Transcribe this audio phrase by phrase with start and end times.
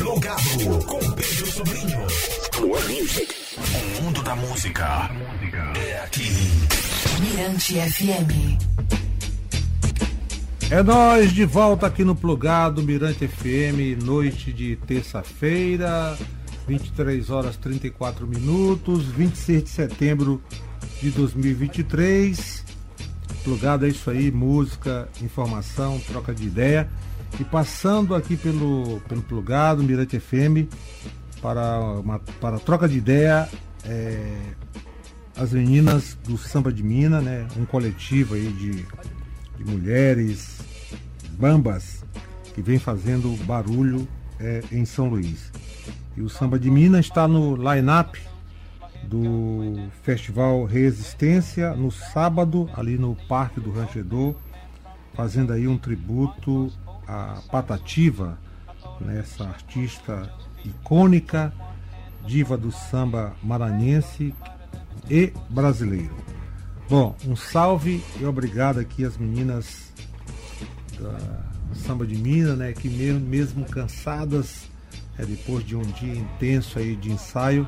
[0.00, 1.98] Plugado com Pedro Sobrinho.
[2.58, 3.34] More Music.
[3.98, 5.10] O mundo da música
[5.76, 6.32] é aqui.
[7.20, 8.58] Mirante FM.
[10.70, 16.16] É nós de volta aqui no Plugado Mirante FM, noite de terça-feira,
[16.66, 20.42] 23 horas 34 minutos, 26 de setembro
[21.02, 22.64] de 2023.
[23.44, 26.88] Plugado é isso aí, música, informação, troca de ideia.
[27.38, 30.68] E passando aqui pelo, pelo Plugado Mirante FM
[31.40, 33.48] para, uma, para troca de ideia,
[33.84, 34.36] é,
[35.36, 37.46] as meninas do Samba de Mina, né?
[37.56, 38.86] Um coletivo aí de,
[39.56, 40.58] de mulheres
[41.38, 42.04] bambas
[42.54, 44.06] que vem fazendo barulho
[44.38, 45.50] é, em São Luís.
[46.16, 48.20] E o Samba de Minas está no line-up
[49.04, 54.34] do Festival Resistência no sábado, ali no Parque do Ranchedor,
[55.14, 56.70] fazendo aí um tributo
[57.10, 58.38] à Patativa,
[59.00, 60.32] né, artista
[60.64, 61.52] icônica,
[62.24, 64.32] diva do samba maranhense
[65.10, 66.14] e brasileiro.
[66.88, 69.92] Bom, um salve e obrigado aqui às meninas
[71.00, 71.18] da
[71.74, 74.68] Samba de Minas, né, que mesmo, mesmo cansadas,
[75.18, 77.66] é, depois de um dia intenso aí de ensaio,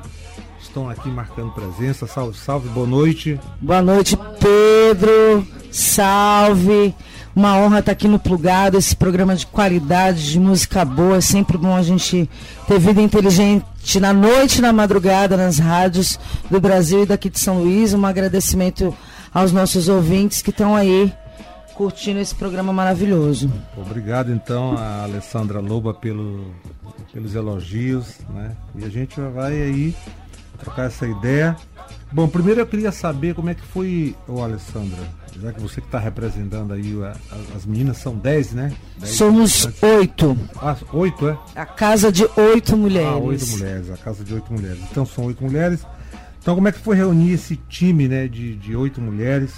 [0.59, 2.07] estão aqui marcando presença.
[2.07, 3.39] Salve, salve, boa noite.
[3.61, 5.45] Boa noite, Pedro.
[5.71, 6.95] Salve.
[7.35, 11.17] Uma honra estar aqui no Plugado, esse programa de qualidade, de música boa.
[11.17, 12.29] É sempre bom a gente
[12.67, 17.63] ter vida inteligente na noite, na madrugada, nas rádios do Brasil e daqui de São
[17.63, 17.91] Luís.
[17.93, 18.95] Um agradecimento
[19.33, 21.11] aos nossos ouvintes que estão aí
[21.73, 23.51] curtindo esse programa maravilhoso.
[23.75, 26.53] Obrigado então a Alessandra Loba pelo,
[27.11, 28.55] pelos elogios, né?
[28.75, 29.95] E a gente vai aí
[30.59, 31.55] trocar essa ideia.
[32.13, 34.99] Bom, primeiro eu queria saber como é que foi, ô Alessandra,
[35.41, 36.93] já que você que está representando aí
[37.55, 38.71] as meninas, são 10, né?
[38.99, 40.37] Dez Somos oito.
[40.57, 41.37] Ah, oito, é?
[41.55, 43.09] A casa de oito mulheres.
[43.09, 44.79] Ah, oito mulheres, a casa de oito mulheres.
[44.91, 45.83] Então são oito mulheres.
[46.39, 49.51] Então como é que foi reunir esse time né, de, de oito mulheres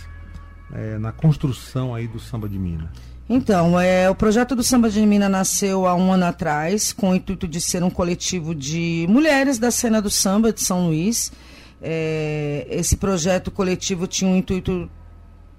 [0.74, 2.90] é, na construção aí do Samba de Mina?
[3.28, 7.16] Então, é, o projeto do Samba de Mina nasceu há um ano atrás, com o
[7.16, 11.32] intuito de ser um coletivo de mulheres da cena do samba de São Luís.
[11.82, 14.90] É, esse projeto coletivo tinha o intuito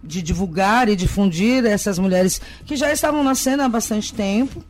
[0.02, 4.64] de divulgar e difundir essas mulheres que já estavam na cena há bastante tempo.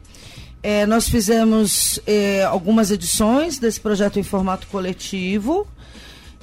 [0.63, 5.67] É, nós fizemos é, algumas edições desse projeto em formato coletivo.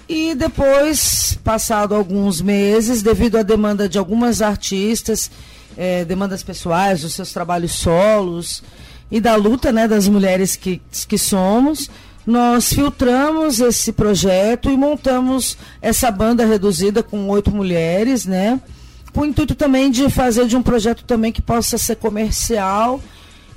[0.07, 5.31] E depois, passado alguns meses, devido à demanda de algumas artistas
[5.77, 8.63] é, demandas pessoais, dos seus trabalhos solos
[9.09, 11.89] e da luta né, das mulheres que, que somos,
[12.25, 18.59] nós filtramos esse projeto e montamos essa banda reduzida com oito mulheres, né?
[19.11, 23.01] Com o intuito também de fazer de um projeto também que possa ser comercial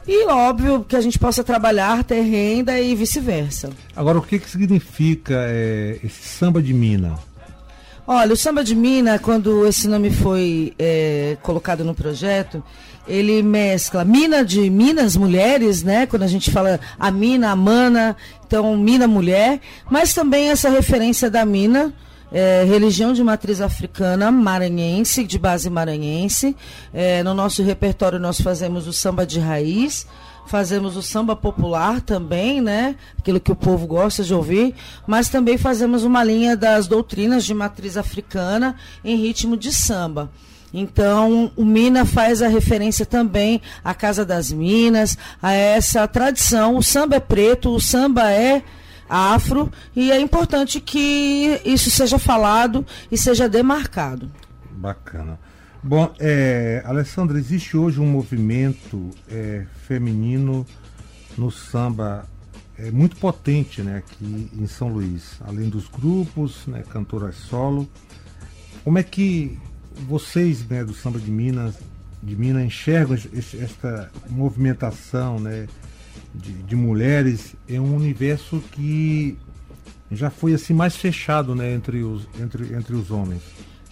[0.06, 3.71] e óbvio que a gente possa trabalhar, ter renda e vice-versa.
[3.94, 7.19] Agora, o que, que significa é, esse samba de mina?
[8.09, 12.62] Olha, o samba de mina, quando esse nome foi é, colocado no projeto,
[13.09, 16.06] ele mescla mina de minas mulheres, né?
[16.06, 21.28] Quando a gente fala a mina, a mana, então mina mulher, mas também essa referência
[21.28, 21.93] da mina,
[22.31, 26.55] é, religião de matriz africana maranhense, de base maranhense.
[26.94, 30.06] É, no nosso repertório nós fazemos o samba de raiz
[30.46, 32.96] fazemos o samba popular também, né?
[33.18, 34.74] Aquilo que o povo gosta de ouvir,
[35.06, 40.30] mas também fazemos uma linha das doutrinas de matriz africana em ritmo de samba.
[40.72, 46.76] Então, o Mina faz a referência também à Casa das Minas, a essa tradição.
[46.76, 48.62] O samba é preto, o samba é
[49.08, 54.30] afro, e é importante que isso seja falado e seja demarcado.
[54.70, 55.38] Bacana.
[55.88, 60.66] Bom, é, Alessandra, existe hoje um movimento é, feminino
[61.38, 62.28] no samba
[62.76, 67.88] é, muito potente né, aqui em São Luís, além dos grupos, né, cantoras solo.
[68.82, 69.56] Como é que
[70.08, 71.76] vocês né, do samba de Minas,
[72.20, 75.69] de Minas enxergam esta movimentação né,
[76.34, 79.38] de, de, mulheres em um universo que
[80.11, 83.43] já foi assim mais fechado né, entre, os, entre, entre os homens?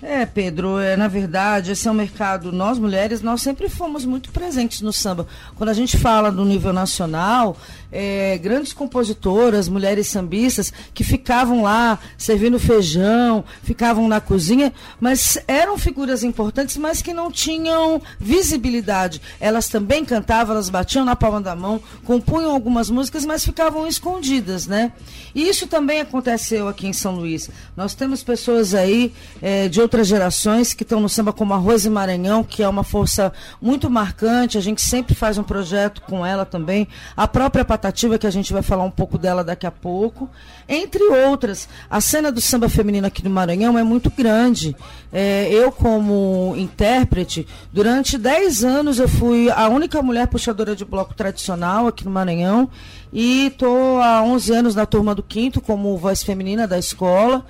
[0.07, 4.31] É, Pedro, é, na verdade, esse é um mercado, nós mulheres, nós sempre fomos muito
[4.33, 5.27] presentes no samba.
[5.57, 7.57] Quando a gente fala do nível nacional,
[7.91, 15.79] é, grandes compositoras, mulheres sambistas, que ficavam lá servindo feijão, ficavam na cozinha, mas eram
[15.79, 19.23] figuras importantes, mas que não tinham visibilidade.
[19.41, 24.67] Elas também cantavam, elas batiam na palma da mão, compunham algumas músicas, mas ficavam escondidas,
[24.67, 24.93] né?
[25.35, 27.49] E isso também aconteceu aqui em São Luís.
[27.75, 31.57] Nós temos pessoas aí é, de outras outras gerações que estão no samba, como a
[31.57, 33.33] Rose Maranhão, que é uma força
[33.63, 34.59] muito marcante.
[34.59, 36.89] A gente sempre faz um projeto com ela também.
[37.17, 40.29] A própria Patativa, que a gente vai falar um pouco dela daqui a pouco,
[40.69, 41.69] entre outras.
[41.89, 44.75] A cena do samba feminino aqui no Maranhão é muito grande.
[45.13, 51.15] É, eu, como intérprete, durante 10 anos eu fui a única mulher puxadora de bloco
[51.15, 52.69] tradicional aqui no Maranhão
[53.13, 57.47] e estou há 11 anos na turma do quinto como voz feminina da escola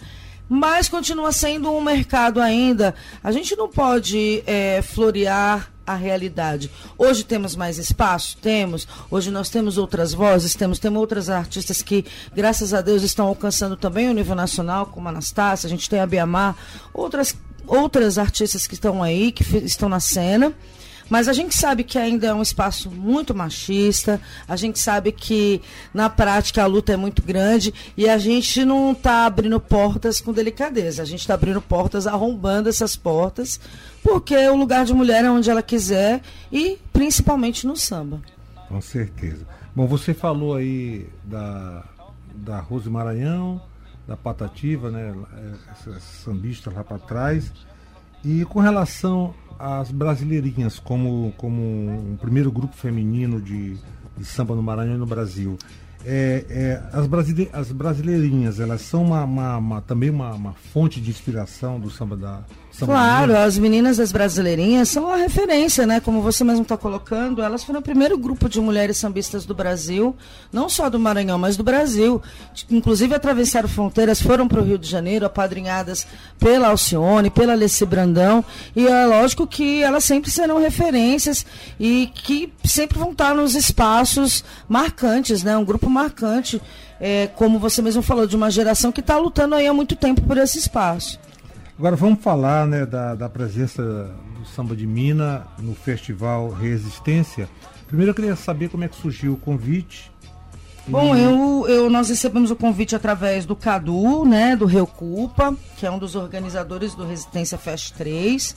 [0.48, 2.94] mas continua sendo um mercado ainda.
[3.22, 6.70] A gente não pode é, florear a realidade.
[6.96, 8.38] Hoje temos mais espaço?
[8.40, 8.88] Temos.
[9.10, 12.04] Hoje nós temos outras vozes, temos, temos outras artistas que,
[12.34, 16.00] graças a Deus, estão alcançando também o nível nacional, como a Anastácia, a gente tem
[16.00, 16.56] a Biamar,
[16.92, 17.36] outras,
[17.66, 20.54] outras artistas que estão aí, que estão na cena.
[21.08, 25.60] Mas a gente sabe que ainda é um espaço muito machista, a gente sabe que
[25.92, 30.32] na prática a luta é muito grande e a gente não está abrindo portas com
[30.32, 33.60] delicadeza, a gente está abrindo portas, arrombando essas portas,
[34.02, 36.20] porque o lugar de mulher é onde ela quiser
[36.50, 38.20] e principalmente no samba.
[38.68, 39.46] Com certeza.
[39.74, 41.84] Bom, você falou aí da,
[42.34, 43.60] da Rose Maranhão,
[44.06, 45.14] da Patativa, né?
[45.72, 47.52] Essas sambistas lá para trás.
[48.24, 53.76] E com relação as brasileirinhas como, como um primeiro grupo feminino de,
[54.16, 55.58] de samba no Maranhão e no Brasil.
[56.04, 61.00] É, é, as, brasile, as brasileirinhas, elas são uma, uma, uma também uma, uma, fonte
[61.00, 62.44] de inspiração do samba da,
[62.78, 66.00] Claro, as meninas das brasileirinhas são a referência, né?
[66.00, 70.16] Como você mesmo está colocando, elas foram o primeiro grupo de mulheres sambistas do Brasil,
[70.52, 72.20] não só do Maranhão, mas do Brasil.
[72.68, 76.04] Inclusive atravessaram fronteiras, foram para o Rio de Janeiro, apadrinhadas
[76.38, 78.44] pela Alcione, pela Alessi Brandão.
[78.74, 81.46] E é lógico que elas sempre serão referências
[81.78, 85.56] e que sempre vão estar nos espaços marcantes, né?
[85.56, 86.60] Um grupo marcante,
[87.00, 90.22] é, como você mesmo falou, de uma geração que está lutando aí há muito tempo
[90.22, 91.20] por esse espaço.
[91.76, 93.82] Agora vamos falar né, da, da presença
[94.38, 97.48] do Samba de Mina no Festival Resistência.
[97.88, 100.12] Primeiro eu queria saber como é que surgiu o convite.
[100.86, 105.86] Bom, eu, eu, nós recebemos o convite através do Cadu, né, do Rio Culpa, que
[105.86, 108.54] é um dos organizadores do Resistência Fest 3.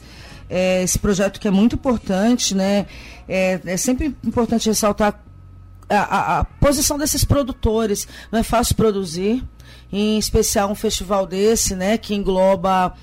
[0.49, 2.85] É, esse projeto que é muito importante, né?
[3.27, 5.19] É, é sempre importante ressaltar
[5.89, 8.07] a, a, a, posição desses produtores.
[8.31, 9.43] Não é fácil produzir,
[9.91, 12.93] em especial um festival desse, né, que engloba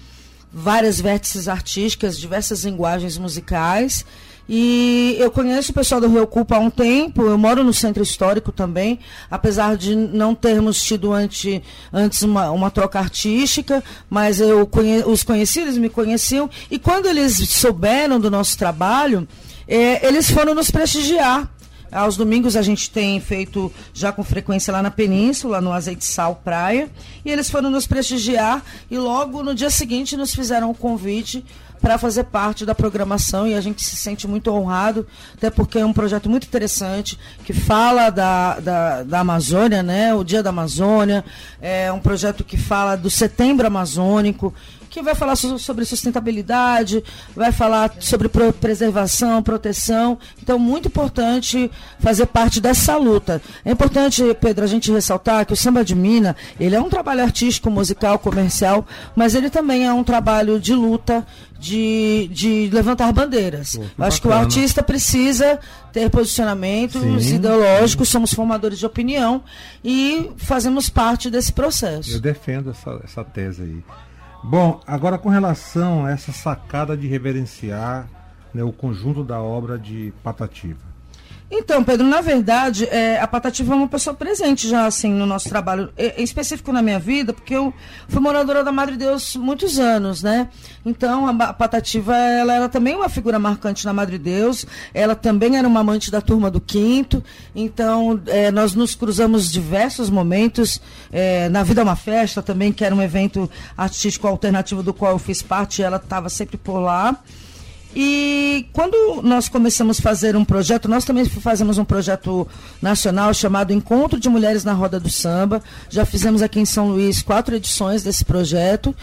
[0.53, 4.05] várias vértices artísticas, diversas linguagens musicais.
[4.49, 8.03] E eu conheço o pessoal do Rio Culpa há um tempo, eu moro no centro
[8.03, 9.01] histórico também,
[9.31, 15.23] apesar de não termos tido ante, antes uma, uma troca artística, mas eu conhe, os
[15.25, 19.27] conheci, eles me conheciam, e quando eles souberam do nosso trabalho,
[19.67, 21.51] é, eles foram nos prestigiar.
[21.94, 26.41] Aos domingos a gente tem feito já com frequência lá na Península, no Azeite Sal
[26.43, 26.91] Praia.
[27.25, 31.44] E eles foram nos prestigiar e logo no dia seguinte nos fizeram o convite
[31.85, 35.85] para fazer parte da programação e a gente se sente muito honrado, até porque é
[35.85, 40.15] um projeto muito interessante que fala da, da, da Amazônia, né?
[40.15, 41.23] O Dia da Amazônia,
[41.61, 44.55] é um projeto que fala do Setembro Amazônico
[44.95, 47.03] que vai falar sobre sustentabilidade,
[47.35, 50.17] vai falar sobre preservação, proteção.
[50.41, 53.43] Então, muito importante fazer parte dessa luta.
[53.65, 57.25] É importante, Pedro, a gente ressaltar que o samba de mina, ele é um trabalho
[57.25, 58.87] artístico, musical, comercial,
[59.17, 61.27] mas ele também é um trabalho de luta,
[61.59, 63.77] de, de levantar bandeiras.
[63.77, 65.59] Pô, Acho que o artista precisa
[65.93, 68.12] ter posicionamentos sim, ideológicos, sim.
[68.12, 69.43] somos formadores de opinião
[69.83, 72.12] e fazemos parte desse processo.
[72.12, 73.85] Eu defendo essa, essa tese aí.
[74.43, 78.07] Bom, agora com relação a essa sacada de reverenciar
[78.52, 80.94] né, o conjunto da obra de Patativa.
[81.51, 85.49] Então, Pedro, na verdade, é, a Patativa é uma pessoa presente já, assim, no nosso
[85.49, 87.73] trabalho, em específico na minha vida, porque eu
[88.09, 90.49] fui moradora da Madre Deus muitos anos, né?
[90.85, 95.69] Então, a Patativa, ela era também uma figura marcante na Madre Deus, ela também era
[95.69, 97.23] uma amante da turma do quinto,
[97.55, 100.81] então, é, nós nos cruzamos diversos momentos,
[101.13, 105.13] é, na Vida é uma Festa também, que era um evento artístico alternativo do qual
[105.13, 107.23] eu fiz parte, ela estava sempre por lá.
[107.95, 112.47] E quando nós começamos a fazer um projeto, nós também fazemos um projeto
[112.83, 115.63] nacional chamado Encontro de Mulheres na Roda do Samba.
[115.89, 118.95] Já fizemos aqui em São Luís quatro edições desse projeto.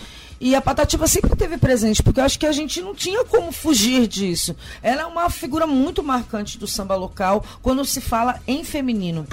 [0.42, 3.52] E a Patativa sempre teve presente, porque eu acho que a gente não tinha como
[3.52, 4.56] fugir disso.
[4.82, 9.28] Ela é uma figura muito marcante do samba local quando se fala em feminino.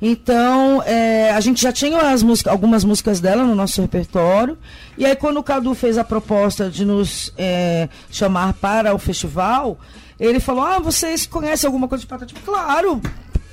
[0.00, 4.58] Então, é, a gente já tinha músicas, algumas músicas dela no nosso repertório.
[4.98, 9.78] E aí, quando o Cadu fez a proposta de nos é, chamar para o festival,
[10.20, 12.40] ele falou: Ah, vocês conhecem alguma coisa de Patativa?
[12.44, 13.00] Claro!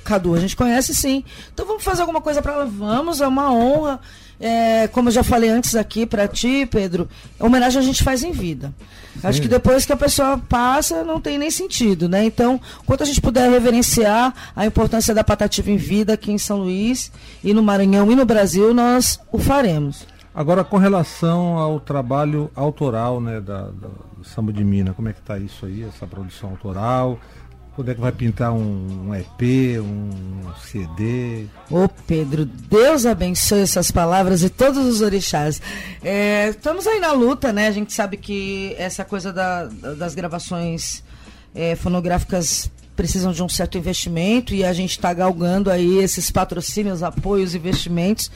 [0.04, 1.24] Cadu, a gente conhece sim.
[1.52, 2.66] Então vamos fazer alguma coisa para ela?
[2.66, 4.00] Vamos, é uma honra.
[4.46, 7.08] É, como eu já falei antes aqui para ti, Pedro,
[7.40, 8.74] homenagem a gente faz em vida.
[9.14, 9.26] Sim.
[9.26, 12.26] Acho que depois que a pessoa passa, não tem nem sentido, né?
[12.26, 16.58] Então, quanto a gente puder reverenciar a importância da Patativa em vida aqui em São
[16.58, 17.10] Luís
[17.42, 20.06] e no Maranhão e no Brasil, nós o faremos.
[20.34, 23.88] Agora, com relação ao trabalho autoral né, da, da
[24.24, 27.18] Samba de Mina, como é que está isso aí, essa produção autoral?
[27.74, 31.46] Quando é que vai pintar um, um EP, um CD?
[31.68, 35.60] Ô Pedro, Deus abençoe essas palavras e todos os orixás.
[36.02, 37.66] É, estamos aí na luta, né?
[37.66, 41.02] A gente sabe que essa coisa da, das gravações
[41.52, 47.02] é, fonográficas precisam de um certo investimento e a gente está galgando aí esses patrocínios,
[47.02, 48.30] apoios, investimentos.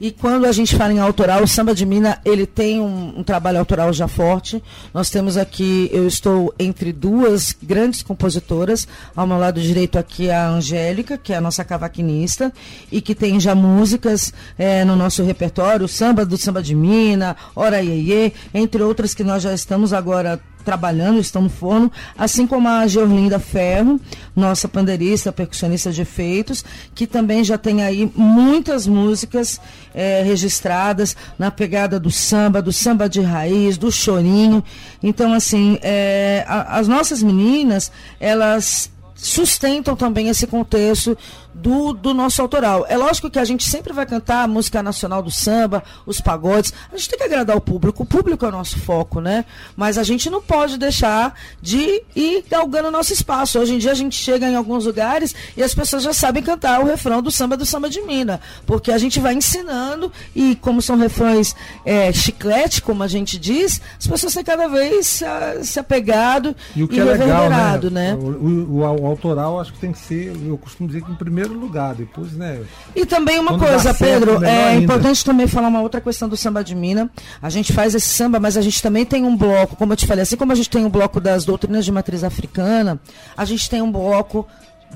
[0.00, 3.22] E quando a gente fala em autoral, o Samba de Mina, ele tem um, um,
[3.22, 4.62] trabalho autoral já forte.
[4.92, 8.86] Nós temos aqui, eu estou entre duas grandes compositoras.
[9.14, 12.52] Ao meu lado direito aqui a Angélica, que é a nossa cavaquinista,
[12.90, 17.82] e que tem já músicas é, no nosso repertório, samba do Samba de Mina, Ora
[17.82, 22.86] Iê, entre outras que nós já estamos agora trabalhando, estão no forno, assim como a
[22.86, 24.00] Georlinda Ferro,
[24.34, 29.60] nossa pandeirista, percussionista de efeitos, que também já tem aí muitas músicas
[29.94, 34.64] é, registradas na pegada do samba, do samba de raiz, do chorinho.
[35.02, 41.16] Então, assim, é, a, as nossas meninas, elas sustentam também esse contexto
[41.54, 42.84] do, do nosso autoral.
[42.88, 46.72] É lógico que a gente sempre vai cantar a música nacional do samba, os pagodes.
[46.92, 48.02] A gente tem que agradar o público.
[48.02, 49.44] O público é o nosso foco, né?
[49.76, 53.58] Mas a gente não pode deixar de ir galgando o nosso espaço.
[53.58, 56.80] Hoje em dia a gente chega em alguns lugares e as pessoas já sabem cantar
[56.80, 58.40] o refrão do samba do samba de mina.
[58.66, 63.80] Porque a gente vai ensinando e como são refrões é, chiclete, como a gente diz,
[63.98, 65.24] as pessoas têm cada vez se,
[65.62, 67.50] se apegado e, o que e é legal,
[67.90, 67.90] né?
[67.90, 68.14] né?
[68.14, 71.43] O, o, o, autoral acho que tem que ser, eu costumo dizer que em primeiro
[71.44, 72.62] primeiro lugar, depois, né?
[72.94, 74.84] E também uma coisa, Pedro, é ainda.
[74.84, 77.10] importante também falar uma outra questão do samba de mina.
[77.40, 80.06] A gente faz esse samba, mas a gente também tem um bloco, como eu te
[80.06, 83.00] falei, assim como a gente tem um bloco das doutrinas de matriz africana,
[83.36, 84.46] a gente tem um bloco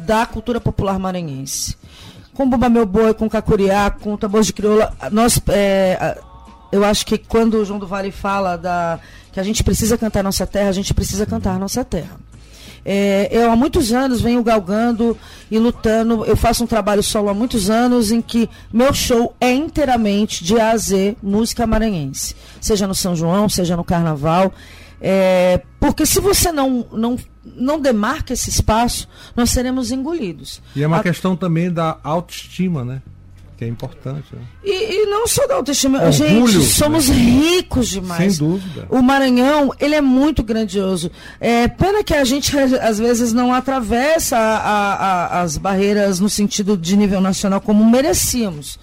[0.06, 1.76] da cultura popular maranhense.
[2.34, 6.18] Com Bumba Meu Boi, com Cacuriá, com Tambor de Crioula, nós, é,
[6.70, 9.00] eu acho que quando o João do Vale fala da,
[9.32, 12.27] que a gente precisa cantar nossa terra, a gente precisa cantar nossa terra.
[12.84, 15.16] É, eu há muitos anos venho galgando
[15.50, 16.24] e lutando.
[16.24, 20.58] Eu faço um trabalho solo há muitos anos em que meu show é inteiramente de
[20.58, 24.52] A a Z música maranhense, seja no São João, seja no Carnaval.
[25.00, 30.60] É, porque se você não, não, não demarca esse espaço, nós seremos engolidos.
[30.74, 31.02] E é uma a...
[31.02, 33.02] questão também da autoestima, né?
[33.58, 34.26] Que é importante.
[34.32, 34.40] Né?
[34.62, 35.98] E, e, não só da autoestima.
[36.00, 37.16] Orgulho, Gente, somos né?
[37.16, 38.36] ricos demais.
[38.36, 38.86] Sem dúvida.
[38.88, 41.10] O Maranhão, ele é muito grandioso.
[41.40, 46.76] É pena que a gente, às vezes, não atravessa a, a, as barreiras no sentido
[46.76, 48.78] de nível nacional como merecíamos.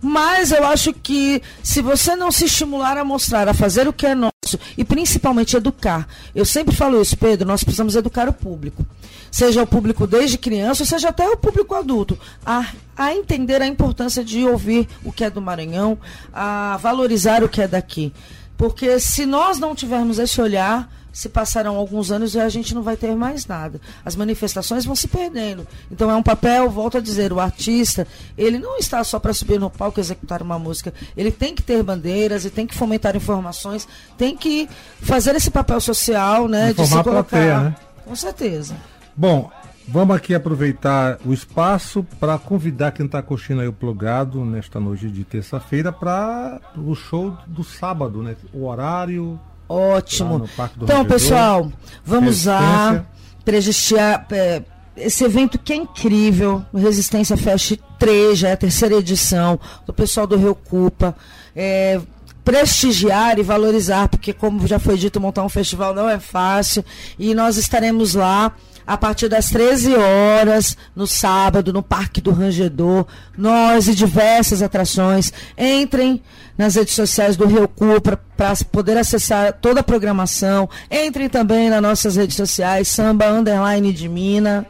[0.00, 4.06] Mas eu acho que se você não se estimular a mostrar, a fazer o que
[4.06, 4.32] é nosso
[4.78, 6.08] e principalmente educar.
[6.34, 8.86] Eu sempre falo isso, Pedro, nós precisamos educar o público.
[9.30, 12.66] Seja o público desde criança, seja até o público adulto, a,
[12.96, 15.98] a entender a importância de ouvir o que é do Maranhão,
[16.32, 18.12] a valorizar o que é daqui.
[18.56, 22.82] Porque se nós não tivermos esse olhar, se passaram alguns anos e a gente não
[22.82, 23.80] vai ter mais nada.
[24.04, 25.66] As manifestações vão se perdendo.
[25.90, 28.06] Então é um papel, volto a dizer, o artista,
[28.36, 30.92] ele não está só para subir no palco e executar uma música.
[31.16, 34.68] Ele tem que ter bandeiras e tem que fomentar informações, tem que
[35.00, 36.72] fazer esse papel social, né?
[36.72, 37.22] Informar de se colocar.
[37.24, 37.76] Plateia, né?
[38.04, 38.76] Com certeza.
[39.16, 39.50] Bom,
[39.88, 45.08] Vamos aqui aproveitar o espaço para convidar quem está curtindo aí o plugado nesta noite
[45.08, 48.34] de terça-feira para o show do sábado, né?
[48.52, 50.48] O horário, Ótimo.
[50.80, 51.70] Então, pessoal,
[52.04, 53.04] vamos lá
[53.44, 54.62] prestigiar é,
[54.96, 56.64] esse evento que é incrível.
[56.74, 61.16] Resistência Fest 3, já é a terceira edição, do pessoal do Rio Cupa.
[61.54, 62.00] É,
[62.44, 66.84] prestigiar e valorizar, porque, como já foi dito, montar um festival não é fácil.
[67.18, 68.52] E nós estaremos lá
[68.86, 73.06] a partir das 13 horas, no sábado, no Parque do Rangedor.
[73.36, 75.32] Nós e diversas atrações.
[75.58, 76.22] Entrem
[76.56, 80.68] nas redes sociais do Rio Cu para poder acessar toda a programação.
[80.90, 84.66] Entrem também nas nossas redes sociais, Samba Underline de Mina.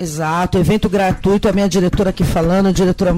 [0.00, 3.12] Exato, evento gratuito, a minha diretora aqui falando, diretora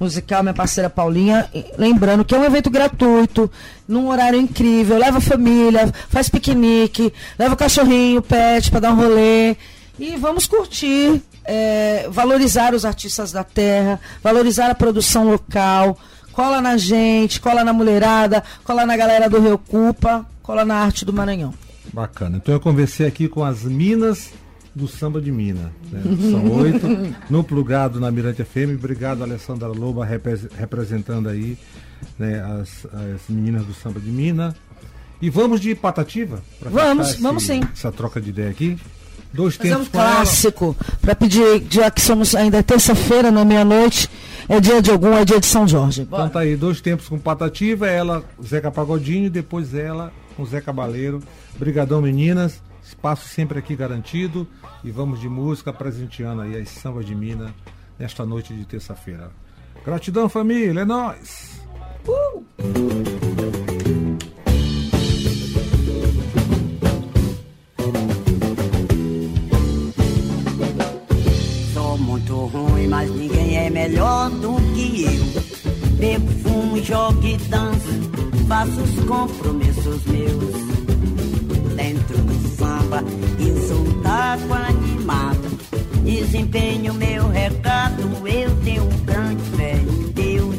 [0.00, 1.48] musical, minha parceira Paulinha.
[1.76, 3.50] Lembrando que é um evento gratuito,
[3.86, 4.98] num horário incrível.
[4.98, 9.56] Leva a família, faz piquenique, leva o cachorrinho, pet para dar um rolê.
[9.98, 15.98] E vamos curtir, é, valorizar os artistas da terra, valorizar a produção local.
[16.32, 21.04] Cola na gente, cola na mulherada, cola na galera do Rio Cupa, cola na arte
[21.04, 21.52] do Maranhão.
[21.92, 22.38] Bacana.
[22.38, 24.30] Então eu conversei aqui com as Minas
[24.74, 25.72] do Samba de Mina.
[25.90, 26.02] Né?
[26.30, 26.86] São oito,
[27.28, 28.76] no plugado na Mirante FM.
[28.78, 31.58] Obrigado, Alessandra Loba, representando aí
[32.18, 34.54] né, as, as meninas do Samba de Mina.
[35.20, 36.42] E vamos de Patativa?
[36.60, 37.60] Vamos, esse, vamos sim.
[37.72, 38.78] Essa troca de ideia aqui.
[39.32, 44.10] Dois Fazer tempos um clássico, para pedir, já que somos ainda é terça-feira, na meia-noite,
[44.48, 46.04] é dia de algum, é dia de São Jorge.
[46.04, 46.24] Bora.
[46.24, 51.22] Então tá aí, dois tempos com Patativa, ela, Zeca Pagodinho, depois ela com Zé Cabaleiro.
[51.58, 52.60] Brigadão, meninas.
[52.90, 54.46] Espaço sempre aqui garantido.
[54.82, 57.54] E vamos de música presenteando aí as sambas de Mina
[57.98, 59.30] nesta noite de terça-feira.
[59.84, 61.60] Gratidão, família, é nóis!
[62.06, 62.44] Uh!
[71.72, 75.90] Sou muito ruim, mas ninguém é melhor do que eu.
[75.96, 78.10] Bebo, fumo, jogo e danço,
[78.48, 80.79] faço os compromissos meus
[81.80, 83.02] dentro do samba
[83.38, 85.58] e sou um taco animado.
[86.04, 90.56] Desempenho meu recado, eu tenho um grande fé em Deus.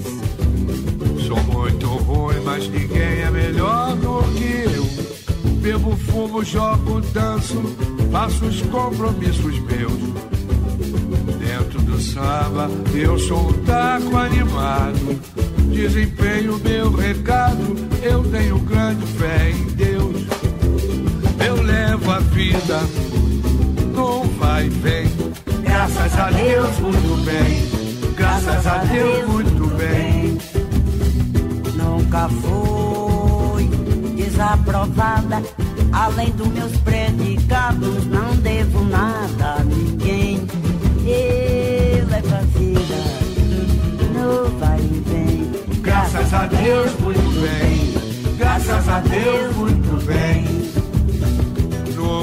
[1.28, 5.52] Sou muito ruim, mas ninguém é melhor do que eu.
[5.62, 7.62] Bebo, fumo, jogo, danço,
[8.12, 10.02] faço os compromissos meus.
[11.38, 15.22] Dentro do samba, eu sou um taco animado.
[15.72, 20.01] Desempenho meu recado, eu tenho grande fé em Deus eu
[22.30, 22.80] vida
[23.94, 25.08] não vai e vem.
[25.64, 28.14] Graças a Deus, muito bem.
[28.16, 30.38] Graças a Deus, muito bem.
[31.76, 33.68] Nunca fui
[34.16, 35.42] desaprovada.
[35.92, 40.48] Além dos meus predicados, não devo nada a ninguém.
[41.06, 42.96] Eu levo a vida,
[44.14, 45.82] não vai e vem.
[45.82, 48.38] Graças a Deus, muito bem.
[48.38, 50.61] Graças a Deus, muito bem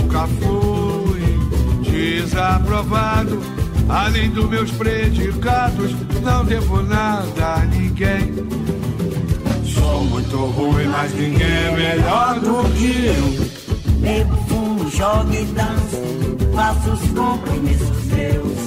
[0.08, 3.38] nunca fui desaprovado.
[3.88, 8.34] Além dos meus predicados, não devo nada a ninguém.
[9.64, 13.48] Sou muito ruim, mas ninguém é melhor do que eu.
[14.00, 18.58] Bebo, fumo, jogo e danço, faço os compromissos meus.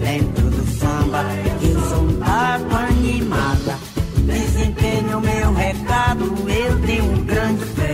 [0.00, 1.24] Dentro do samba,
[1.62, 3.78] eu sou um taco animada.
[4.18, 7.85] Desempenho meu recado, eu tenho um grande fé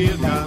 [0.00, 0.46] vida,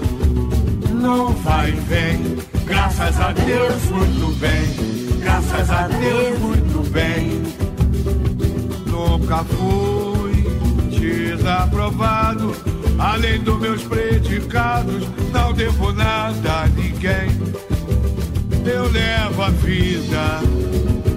[0.91, 2.37] não vai vem.
[2.65, 5.19] Graças a Deus, muito bem.
[5.19, 7.43] Graças a Deus, muito bem.
[8.87, 10.43] Nunca fui
[10.99, 12.55] desaprovado.
[12.97, 17.29] Além dos meus predicados, não devo nada a ninguém.
[18.65, 20.41] Eu levo a vida,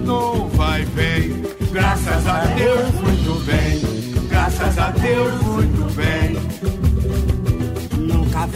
[0.05, 1.41] não vai vem.
[1.71, 4.27] Graças a Deus, muito bem.
[4.29, 6.16] Graças a Deus, muito bem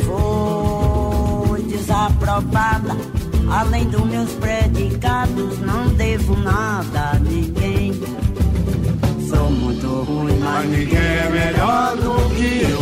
[0.06, 2.96] foi desaprovada.
[3.50, 7.94] Além dos meus predicados, não devo nada a ninguém.
[9.30, 12.82] Sou muito ruim, mas ninguém é melhor do que eu.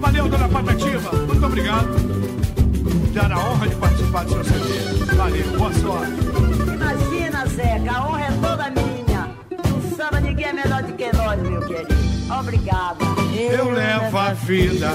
[0.00, 1.12] Valeu, dona Patativa.
[1.26, 1.88] Muito obrigado.
[3.12, 5.14] Dar a honra de participar do seu CD.
[5.14, 6.12] Valeu, boa sorte.
[6.74, 9.28] Imagina, Zeca, a honra é toda minha.
[9.50, 12.09] No samba ninguém é melhor do que nós, meu querido.
[12.38, 13.10] Obrigada
[13.52, 14.90] eu levo a vida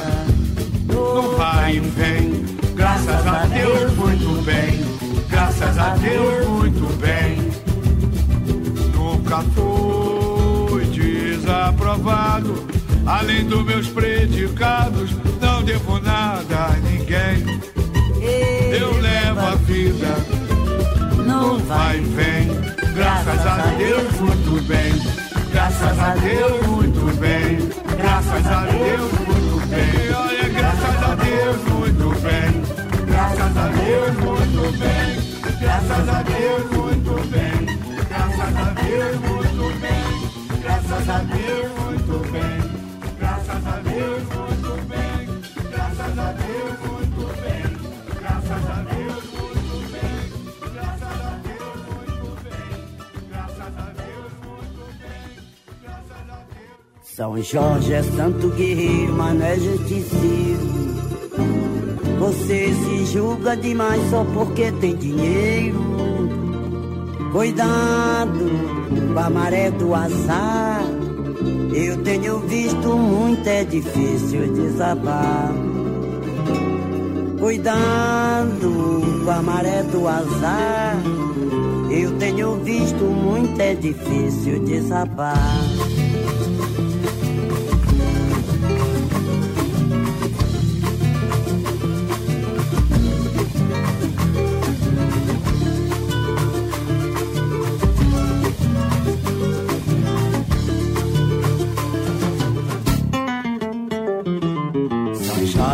[0.88, 2.46] no vai e vem.
[2.76, 4.86] Graças a Deus, muito bem.
[5.30, 7.52] Graças a Deus, muito bem.
[8.94, 12.66] Nunca fui desaprovado.
[13.06, 17.60] Além dos meus predicados, não devo nada a ninguém.
[18.72, 20.16] Eu levo a vida
[21.26, 22.94] no vai e vem.
[22.94, 24.94] Graças a Deus, muito bem.
[25.52, 26.85] Graças a Deus, muito bem.
[27.06, 30.14] Graças a Deus, muito bem.
[30.16, 32.52] Olha, graças a Deus, muito bem.
[33.06, 35.60] Graças a Deus, muito bem.
[35.60, 37.66] Graças a Deus, muito bem.
[38.10, 40.62] Graças a Deus, muito bem.
[40.62, 41.75] Graças a Deus,
[57.16, 60.60] São Jorge é santo guerreiro, mas não é justiceiro.
[62.20, 65.80] Você se julga demais só porque tem dinheiro.
[67.32, 68.52] Cuidado
[69.14, 70.84] com a maré do azar.
[71.74, 75.54] Eu tenho visto muito, é difícil desabar.
[77.40, 80.98] Cuidado com a maré do azar.
[81.90, 85.64] Eu tenho visto muito, é difícil desabar.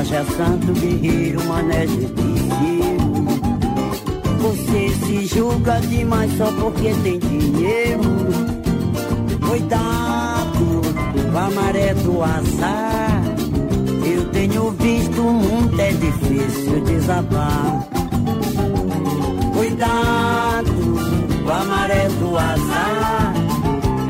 [0.09, 3.11] É santo guerreiro, mané justiceiro.
[4.39, 8.01] Você se julga demais só porque tem dinheiro.
[9.47, 10.81] Cuidado
[11.31, 13.21] com a maré do azar.
[14.03, 17.87] Eu tenho visto o mundo é difícil desabar.
[19.53, 20.71] Cuidado
[21.45, 23.33] com a maré do azar.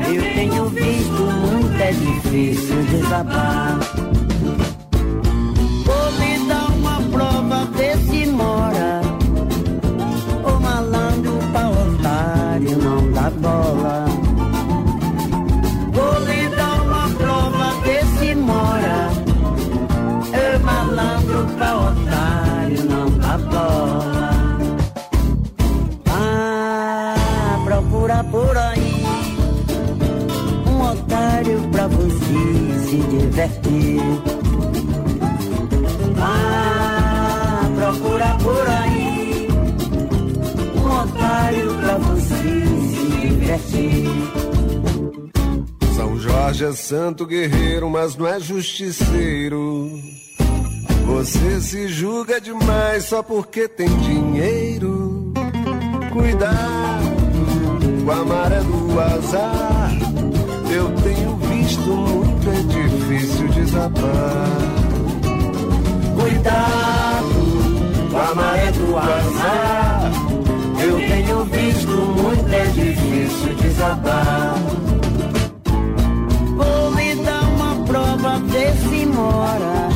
[0.08, 3.91] Eu tenho visto o mundo é difícil desabar.
[13.32, 13.71] Não dá
[45.94, 49.90] São Jorge é santo guerreiro, mas não é justiceiro.
[51.06, 55.32] Você se julga demais só porque tem dinheiro.
[56.12, 57.12] Cuidado
[58.04, 59.92] com a maré do azar.
[60.74, 64.48] Eu tenho visto muito, é difícil desabar.
[66.18, 67.32] Cuidado
[68.10, 70.12] com a maré do azar.
[70.84, 72.91] Eu tenho visto muito, é difícil
[76.56, 79.88] Vou lhe dar uma prova, ver se mora.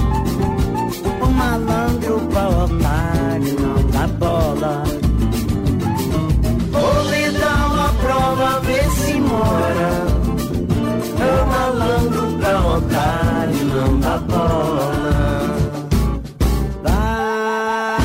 [1.22, 4.83] O malandro pra otário não dá bola.
[6.72, 9.90] Vou lhe dar uma prova, ver se mora.
[11.22, 14.90] O malandro pra otário não dá bola.
[16.83, 17.99] Vá,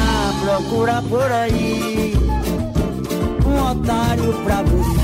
[0.45, 2.15] procura por aí
[3.47, 5.00] um otário pra você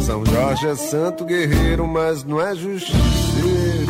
[0.00, 3.83] São Jorge é santo guerreiro, mas não é justiceiro.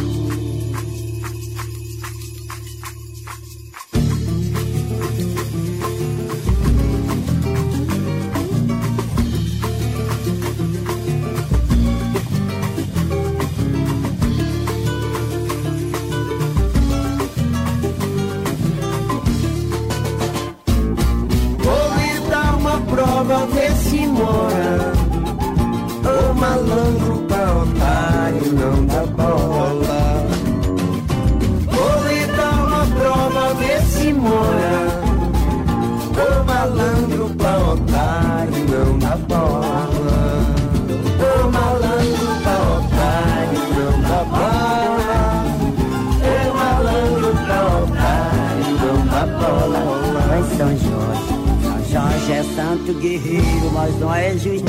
[52.75, 54.65] Santo guerreiro, mas não é justiceiro.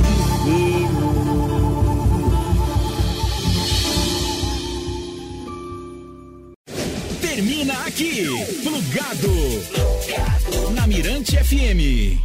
[7.20, 8.28] Termina aqui,
[8.62, 9.34] plugado.
[10.76, 12.25] Na Mirante FM.